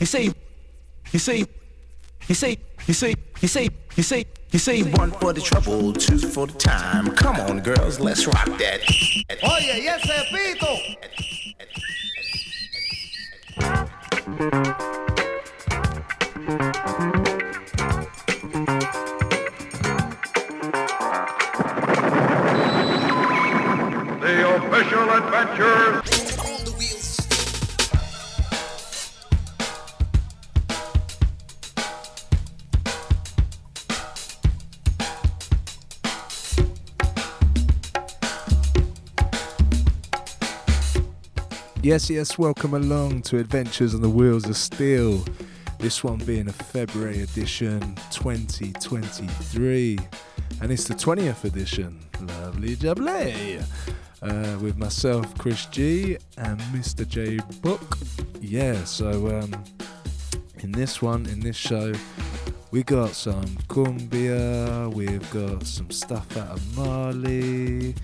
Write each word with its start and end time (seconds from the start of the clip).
you 0.00 0.06
see, 0.06 0.32
you 1.12 1.18
see, 1.18 1.46
you 2.26 2.34
see, 2.34 2.58
you 2.86 2.94
see, 2.94 3.14
you 3.42 3.48
see, 3.48 3.68
you 3.96 4.02
say, 4.02 4.24
you 4.50 4.58
say 4.58 4.82
one 4.82 5.10
for 5.12 5.34
the 5.34 5.42
trouble, 5.42 5.92
two 5.92 6.18
for 6.18 6.46
the 6.46 6.54
time. 6.54 7.10
Come 7.12 7.36
on, 7.36 7.60
girls, 7.60 8.00
let's 8.00 8.26
rock 8.26 8.46
that. 8.58 8.80
Oye, 9.42 9.78
y 9.78 9.88
ese 9.88 10.24
pito. 10.32 10.76
The 24.20 24.34
official 24.56 25.10
adventures 25.10 25.99
Yes, 41.82 42.10
yes, 42.10 42.36
welcome 42.36 42.74
along 42.74 43.22
to 43.22 43.38
Adventures 43.38 43.94
on 43.94 44.02
the 44.02 44.10
Wheels 44.10 44.46
of 44.46 44.58
Steel. 44.58 45.24
This 45.78 46.04
one 46.04 46.18
being 46.18 46.46
a 46.46 46.52
February 46.52 47.22
edition 47.22 47.80
2023, 48.10 49.98
and 50.60 50.70
it's 50.70 50.84
the 50.84 50.92
20th 50.92 51.44
edition. 51.44 51.98
Lovely 52.20 52.76
jubbly. 52.76 53.64
Uh, 54.20 54.58
with 54.60 54.76
myself, 54.76 55.34
Chris 55.38 55.64
G, 55.66 56.18
and 56.36 56.60
Mr. 56.74 57.08
J 57.08 57.38
Book. 57.62 57.96
Yeah, 58.42 58.84
so 58.84 59.38
um, 59.38 59.64
in 60.58 60.72
this 60.72 61.00
one, 61.00 61.24
in 61.24 61.40
this 61.40 61.56
show, 61.56 61.94
we 62.72 62.82
got 62.82 63.14
some 63.14 63.56
cumbia, 63.68 64.92
we've 64.92 65.30
got 65.30 65.66
some 65.66 65.90
stuff 65.90 66.36
out 66.36 66.58
of 66.58 66.76
Mali, 66.76 67.94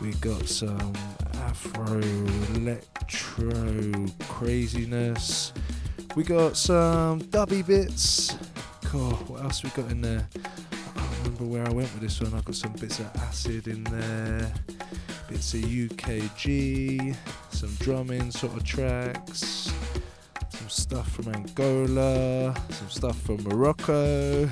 we 0.00 0.12
got 0.20 0.46
some 0.46 0.92
Afro 1.48 1.98
electro 2.56 4.06
craziness. 4.28 5.54
We 6.14 6.22
got 6.22 6.58
some 6.58 7.22
dubby 7.22 7.66
bits. 7.66 8.36
God, 8.92 9.26
what 9.30 9.42
else 9.42 9.62
we 9.62 9.70
got 9.70 9.90
in 9.90 10.02
there? 10.02 10.28
I 10.36 11.00
can't 11.00 11.16
remember 11.22 11.44
where 11.44 11.66
I 11.66 11.72
went 11.72 11.90
with 11.94 12.00
this 12.00 12.20
one. 12.20 12.34
I 12.34 12.42
got 12.42 12.54
some 12.54 12.72
bits 12.72 12.98
of 12.98 13.06
acid 13.16 13.66
in 13.66 13.82
there, 13.84 14.52
bits 15.30 15.54
of 15.54 15.60
UKG, 15.60 17.16
some 17.48 17.74
drumming 17.78 18.30
sort 18.30 18.54
of 18.54 18.62
tracks, 18.64 19.72
some 20.50 20.68
stuff 20.68 21.10
from 21.12 21.34
Angola, 21.34 22.54
some 22.68 22.90
stuff 22.90 23.18
from 23.22 23.42
Morocco. 23.44 24.50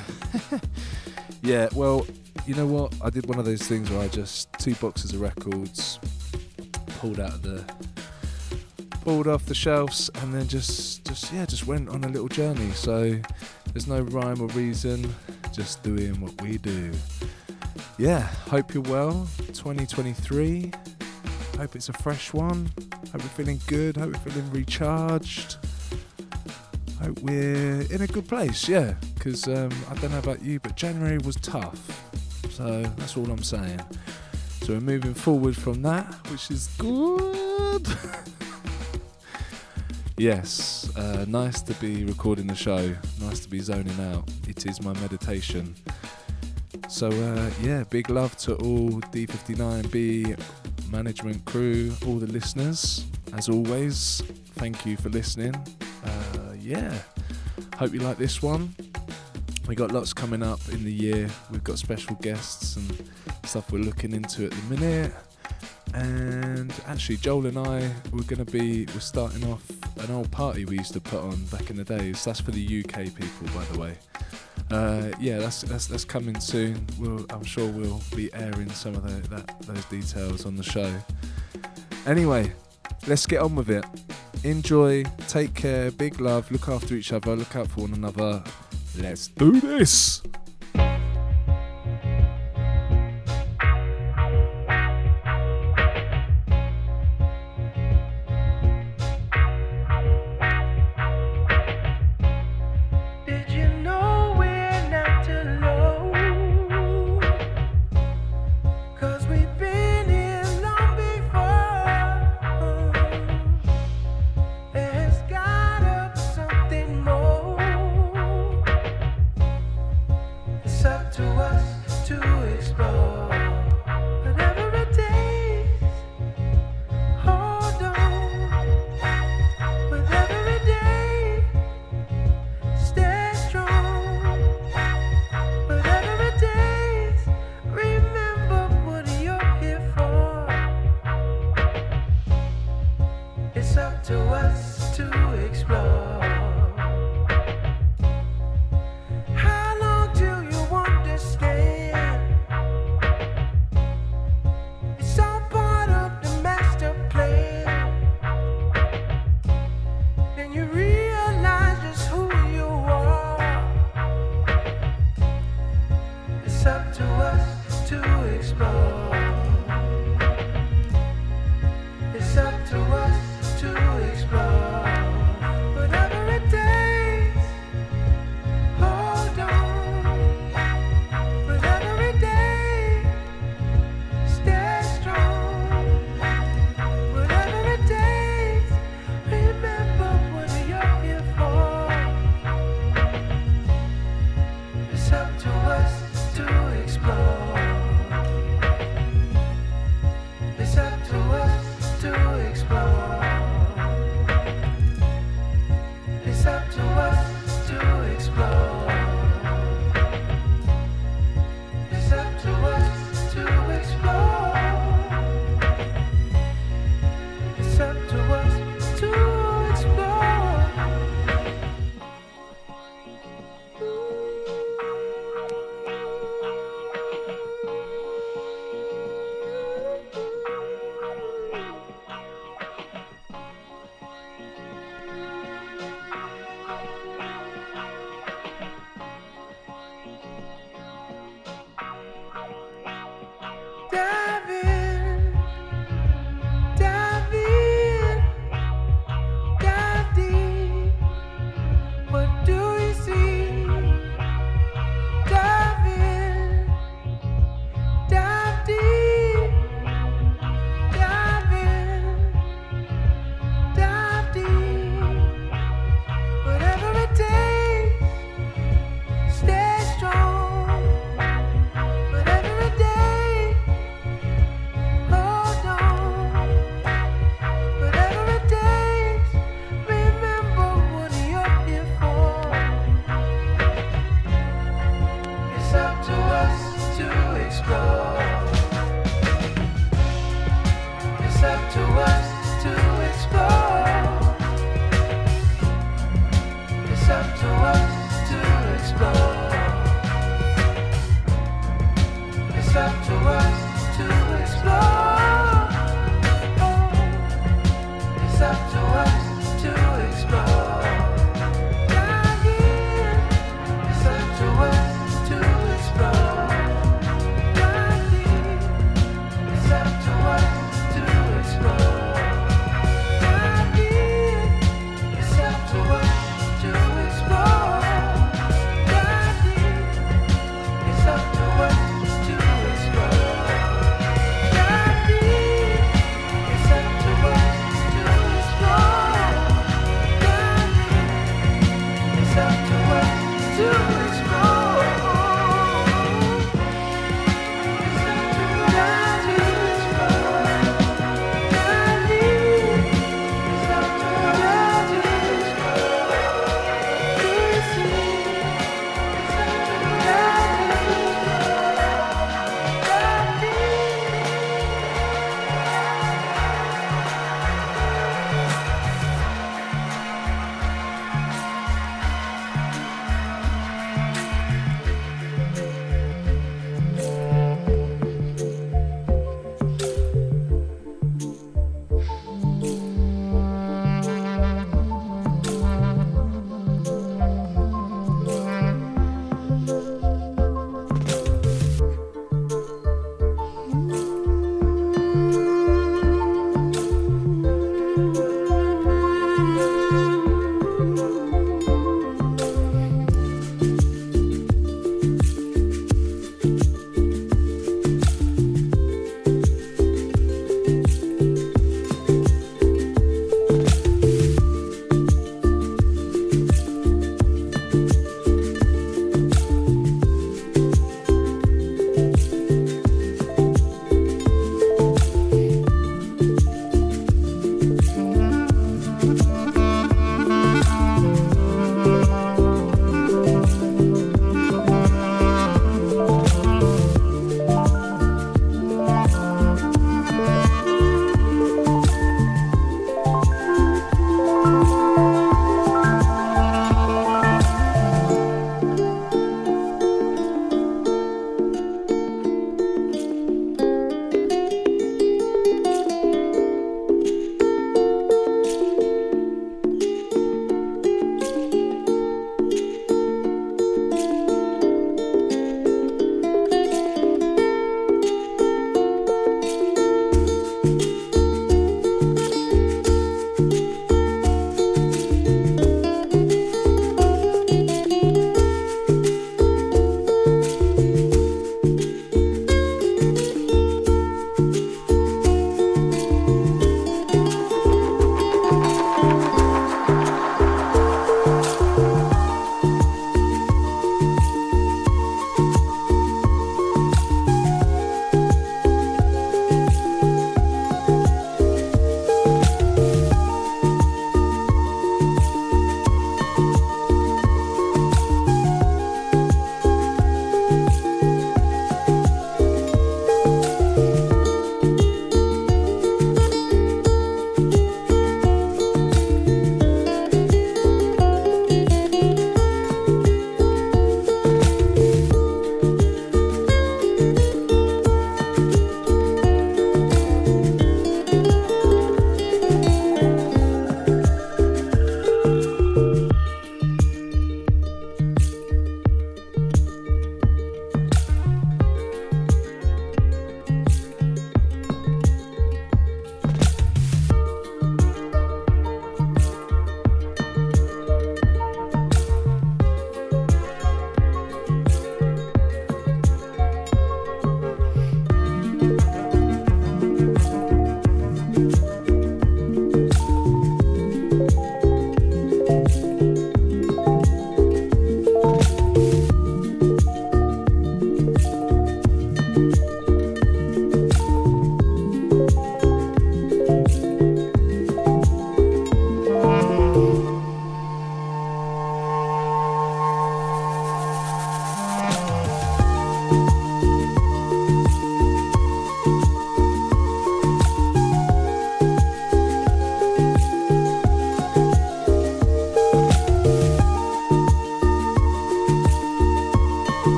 yeah, 1.43 1.69
well, 1.75 2.07
you 2.47 2.55
know 2.55 2.67
what? 2.67 2.95
I 3.03 3.11
did 3.11 3.27
one 3.27 3.39
of 3.39 3.45
those 3.45 3.63
things 3.63 3.91
where 3.91 4.01
I 4.01 4.09
just 4.09 4.51
two 4.55 4.75
boxes 4.77 5.13
of 5.13 5.21
records 5.21 5.99
pulled 6.97 7.21
out 7.21 7.35
of 7.35 7.43
the 7.43 7.65
pulled 9.03 9.29
off 9.29 9.47
the 9.47 9.55
shelves 9.55 10.11
and 10.17 10.35
then 10.35 10.49
just 10.49 11.05
just 11.07 11.33
yeah 11.33 11.47
just 11.47 11.67
went 11.67 11.89
on 11.89 12.03
a 12.05 12.09
little 12.09 12.29
journey. 12.29 12.71
So 12.73 13.19
there's 13.73 13.87
no 13.87 14.01
rhyme 14.01 14.41
or 14.41 14.49
reason 14.49 15.15
just 15.53 15.83
doing 15.83 16.21
what 16.21 16.41
we 16.43 16.59
do. 16.59 16.93
Yeah 17.99 18.23
hope 18.51 18.75
you're 18.75 18.83
well. 18.83 19.29
2023 19.49 20.73
hope 21.57 21.77
it's 21.77 21.89
a 21.89 21.93
fresh 21.93 22.33
one. 22.33 22.71
Hope 23.13 23.23
you're 23.23 23.31
feeling 23.31 23.61
good. 23.67 23.97
Hope 23.97 24.13
you're 24.13 24.33
feeling 24.33 24.51
recharged. 24.51 25.59
Hope 27.01 27.19
we're 27.21 27.83
in 27.93 28.03
a 28.03 28.07
good 28.07 28.27
place 28.27 28.69
yeah. 28.69 28.95
Because 29.15 29.47
um, 29.47 29.71
i 29.91 29.95
don't 29.97 30.11
know 30.13 30.19
about 30.19 30.43
you 30.43 30.59
but 30.61 30.77
january 30.77 31.19
was 31.19 31.37
tough. 31.37 32.11
So 32.51 32.83
that's 32.97 33.17
all 33.17 33.31
i'm 33.31 33.43
saying 33.43 33.81
so 34.67 34.73
we're 34.73 34.81
moving 34.81 35.15
forward 35.15 35.57
from 35.57 35.81
that, 35.83 36.13
which 36.29 36.51
is 36.51 36.67
good. 36.77 37.87
yes, 40.19 40.91
uh, 40.97 41.25
nice 41.29 41.63
to 41.63 41.73
be 41.75 42.05
recording 42.05 42.49
the 42.49 42.55
show. 42.57 42.93
Nice 43.21 43.39
to 43.39 43.49
be 43.49 43.61
zoning 43.61 44.01
out. 44.11 44.29
It 44.49 44.67
is 44.67 44.83
my 44.83 44.93
meditation. 44.95 45.73
So 46.89 47.11
uh, 47.11 47.49
yeah, 47.63 47.85
big 47.91 48.11
love 48.11 48.37
to 48.39 48.57
all 48.57 48.91
D59B 49.13 50.37
management 50.91 51.45
crew, 51.45 51.93
all 52.05 52.17
the 52.17 52.27
listeners. 52.27 53.07
As 53.35 53.49
always, 53.49 54.21
thank 54.57 54.85
you 54.85 54.97
for 54.97 55.11
listening. 55.11 55.55
Uh, 56.05 56.55
yeah, 56.59 56.93
hope 57.77 57.95
you 57.95 58.01
like 58.01 58.19
this 58.19 58.43
one. 58.43 58.75
We 59.67 59.75
got 59.75 59.91
lots 59.91 60.13
coming 60.13 60.45
up 60.45 60.61
in 60.71 60.85
the 60.85 60.93
year. 60.93 61.29
We've 61.51 61.65
got 61.65 61.79
special 61.79 62.15
guests 62.17 62.77
and 62.77 63.11
stuff 63.45 63.73
we're 63.73 63.79
looking 63.79 64.13
into 64.13 64.45
at 64.45 64.53
the 64.53 64.77
minute. 64.77 65.13
And 65.93 66.73
actually, 66.87 67.17
Joel 67.17 67.47
and 67.47 67.59
I 67.59 67.91
we're 68.13 68.23
going 68.23 68.45
to 68.45 68.51
be 68.51 68.87
we're 68.87 69.01
starting 69.01 69.45
off 69.51 69.69
an 69.99 70.11
old 70.13 70.31
party 70.31 70.65
we 70.65 70.79
used 70.79 70.93
to 70.93 71.01
put 71.01 71.21
on 71.21 71.45
back 71.47 71.71
in 71.71 71.77
the 71.77 71.85
days. 71.85 72.25
That's 72.25 72.41
for 72.41 72.53
the 72.53 72.85
UK 72.85 73.07
people, 73.15 73.49
by 73.55 73.65
the 73.73 73.81
way. 73.81 73.97
Uh, 74.71 75.11
yeah, 75.19 75.39
that's, 75.39 75.63
that's 75.63 75.87
that's 75.87 76.05
coming 76.05 76.39
soon. 76.39 76.87
We'll, 76.99 77.27
I'm 77.31 77.45
sure 77.45 77.69
we'll 77.69 78.03
be 78.15 78.33
airing 78.35 78.71
some 78.71 78.95
of 78.95 79.03
the, 79.03 79.29
that, 79.35 79.61
those 79.63 79.85
details 79.87 80.47
on 80.47 80.55
the 80.55 80.63
show. 80.63 80.93
Anyway, 82.07 82.53
let's 83.09 83.27
get 83.27 83.41
on 83.41 83.57
with 83.57 83.71
it. 83.71 83.85
Enjoy, 84.45 85.03
take 85.27 85.55
care, 85.55 85.91
big 85.91 86.21
love, 86.21 86.51
look 86.53 86.69
after 86.69 86.95
each 86.95 87.13
other, 87.13 87.35
look 87.35 87.57
out 87.57 87.69
for 87.69 87.81
one 87.81 87.95
another. 87.95 88.45
Let's 88.99 89.29
do 89.29 89.61
this. 89.61 90.23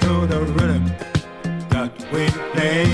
To 0.00 0.26
the 0.26 0.40
rhythm 0.56 0.84
that 1.70 1.92
we 2.12 2.26
play. 2.52 2.86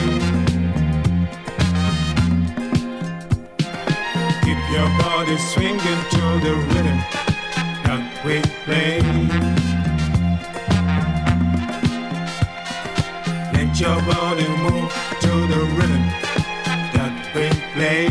Keep 4.45 4.63
your 4.77 4.89
body 4.99 5.37
swinging 5.39 6.03
to 6.15 6.25
the 6.45 6.55
rhythm 6.71 6.99
that 7.87 8.05
we 8.25 8.41
play. 8.65 9.01
Let 13.53 13.81
your 13.81 13.99
body 14.13 14.49
move 14.65 14.91
to 15.25 15.33
the 15.53 15.63
rhythm 15.77 16.05
that 16.97 17.15
we 17.35 17.47
play. 17.75 18.09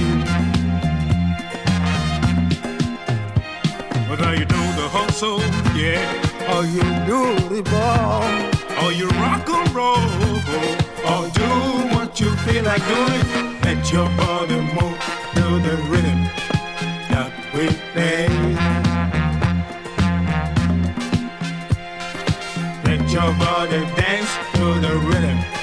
Whether 4.10 4.36
you 4.36 4.46
do 4.46 4.62
the 4.80 4.88
hustle, 4.92 5.40
yeah 5.76 6.32
or 6.50 6.66
you 6.66 6.82
do 7.06 7.22
the 7.50 7.62
ball, 7.70 8.51
or 8.84 8.92
you 8.92 9.08
rock 9.10 9.48
and 9.48 9.70
roll, 9.76 9.98
or 11.12 11.30
do 11.30 11.50
what 11.96 12.20
you 12.20 12.36
feel 12.38 12.64
like 12.64 12.86
doing. 12.88 13.60
Let 13.62 13.92
your 13.92 14.10
body 14.18 14.60
move 14.78 14.98
to 15.36 15.46
the 15.68 15.76
rhythm 15.90 16.22
that 17.12 17.32
we 17.54 17.68
play. 17.94 18.28
Let 22.84 23.12
your 23.12 23.34
body 23.46 23.82
dance 23.96 24.32
to 24.56 24.80
the 24.80 24.98
rhythm 25.08 25.61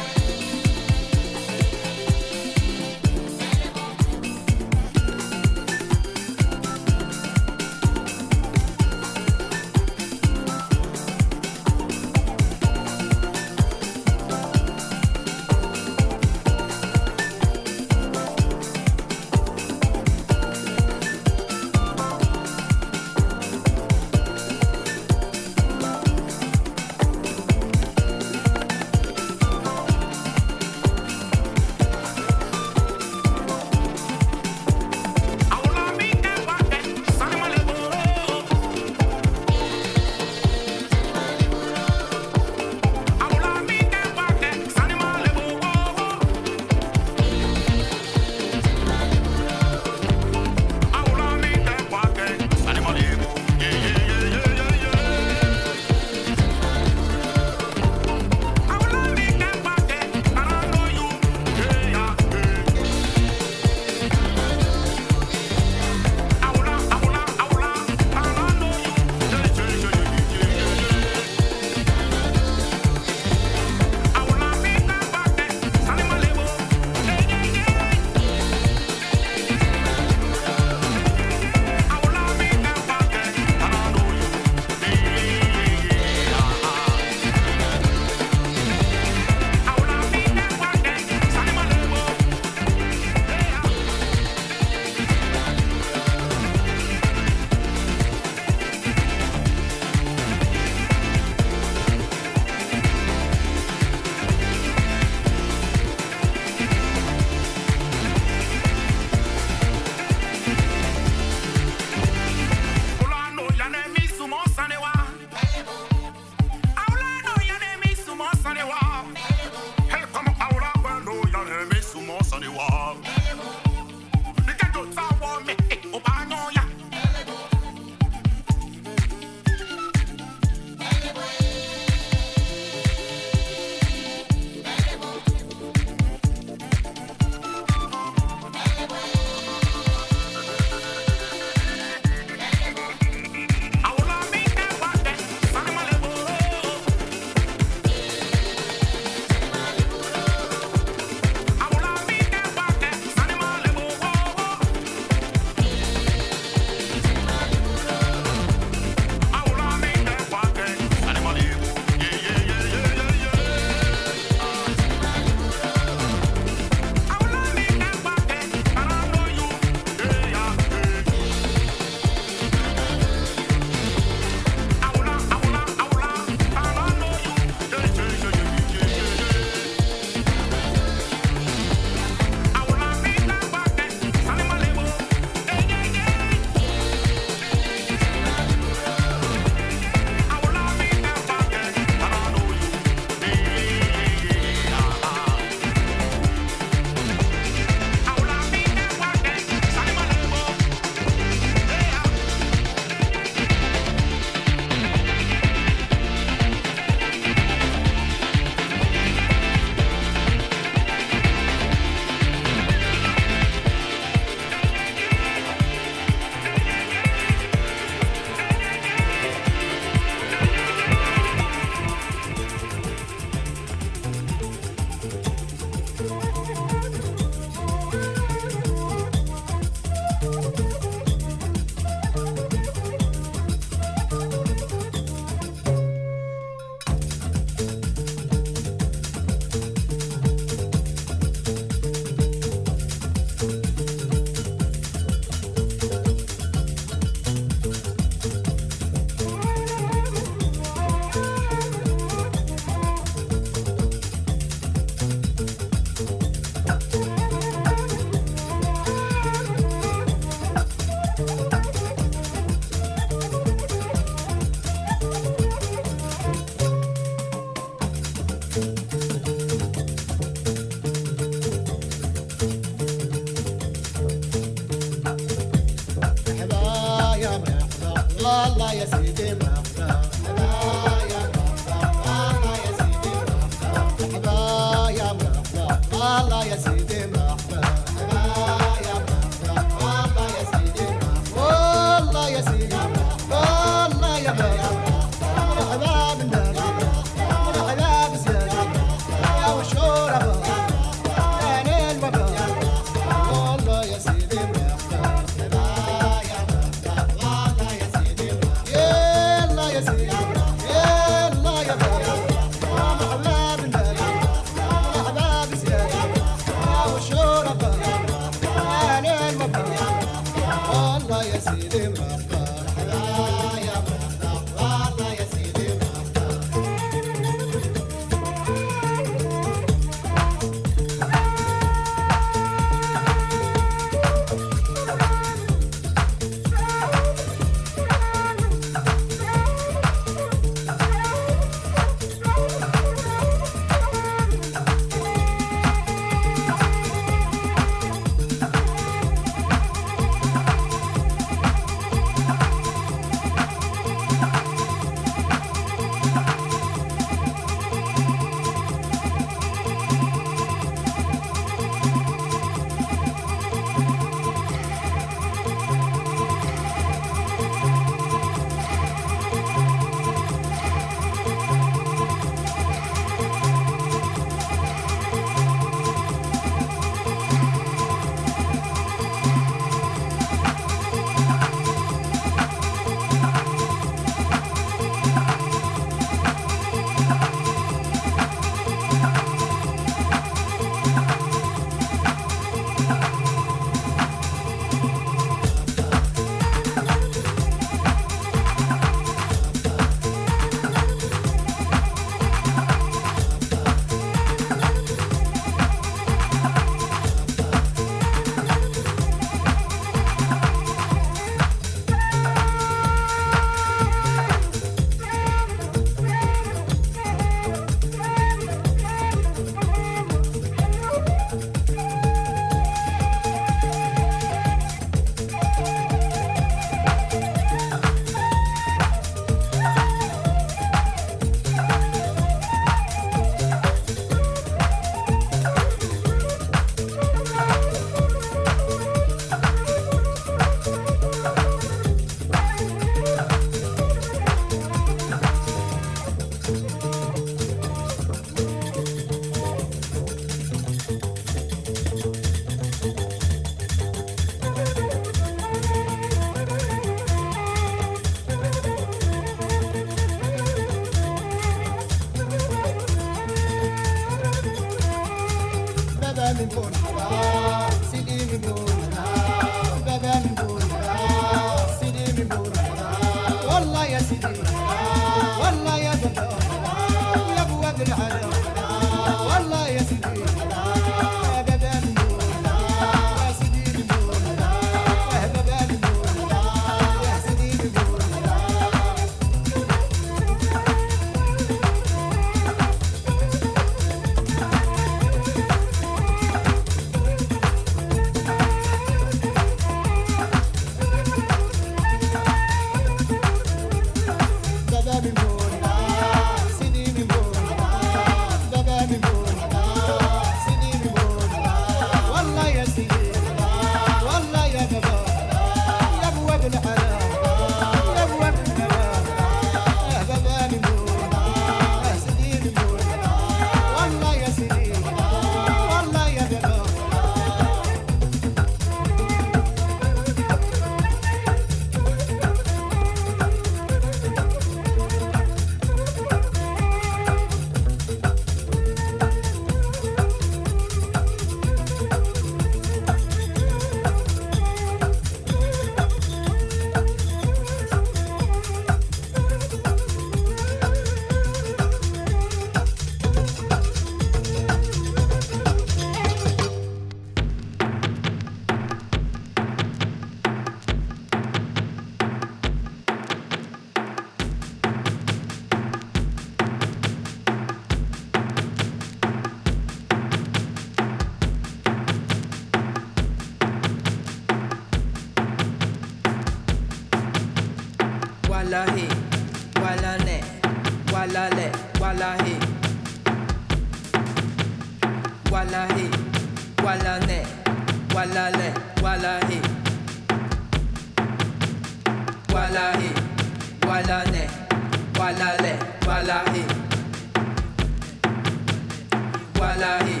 wala 599.70 599.84
e, 599.86 599.92
eh. 599.92 600.00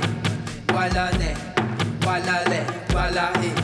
wala 0.74 1.10
ne, 1.18 1.30
eh. 1.30 1.36
wala 2.06 2.44
eh. 2.54 2.64
wala. 2.94 3.59